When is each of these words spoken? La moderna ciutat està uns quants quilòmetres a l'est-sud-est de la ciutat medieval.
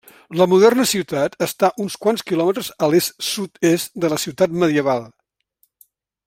La 0.39 0.45
moderna 0.51 0.85
ciutat 0.91 1.35
està 1.47 1.69
uns 1.85 1.97
quants 2.05 2.25
quilòmetres 2.31 2.71
a 2.87 2.91
l'est-sud-est 2.95 3.97
de 4.07 4.11
la 4.15 4.19
ciutat 4.25 4.57
medieval. 4.65 5.07